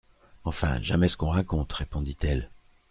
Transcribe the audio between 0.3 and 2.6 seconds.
Enfin, jamais ce qu'on raconte, répondit-elle.